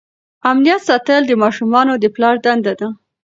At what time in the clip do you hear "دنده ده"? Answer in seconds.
2.45-2.87